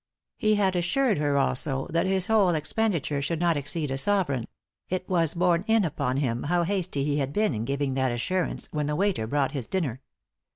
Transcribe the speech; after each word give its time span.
He 0.39 0.55
had 0.55 0.75
assured 0.75 1.19
her, 1.19 1.37
also, 1.37 1.85
that 1.91 2.07
his 2.07 2.25
whole 2.25 2.55
expenditure 2.55 3.21
should 3.21 3.39
not 3.39 3.55
exceed 3.55 3.91
a 3.91 3.99
sovereign; 3.99 4.47
it 4.89 5.07
was 5.07 5.35
borne 5.35 5.63
in 5.67 5.85
upon 5.85 6.17
him 6.17 6.41
how 6.41 6.63
hasty 6.63 7.03
he 7.03 7.19
had 7.19 7.31
been 7.31 7.53
in 7.53 7.65
giving 7.65 7.93
that 7.93 8.11
assurance 8.11 8.67
when 8.71 8.87
the 8.87 8.95
waiter 8.95 9.27
brought 9.27 9.51
his 9.51 9.67
dinner. 9.67 10.01